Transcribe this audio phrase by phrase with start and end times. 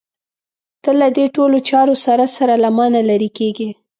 [0.83, 3.69] ته له دې ټولو چارو سره سره له مانه لرې کېږې.